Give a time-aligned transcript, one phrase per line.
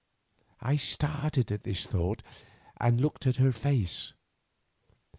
[0.61, 2.23] I started at the thought
[2.77, 4.13] and looked at her face.